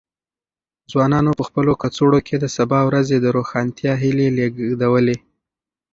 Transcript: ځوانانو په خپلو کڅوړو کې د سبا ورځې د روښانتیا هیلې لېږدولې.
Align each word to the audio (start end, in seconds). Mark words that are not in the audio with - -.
ځوانانو 0.91 1.31
په 1.39 1.43
خپلو 1.47 1.71
کڅوړو 1.81 2.19
کې 2.27 2.35
د 2.39 2.45
سبا 2.57 2.79
ورځې 2.89 3.17
د 3.19 3.25
روښانتیا 3.37 3.93
هیلې 4.03 4.27
لېږدولې. 4.37 5.17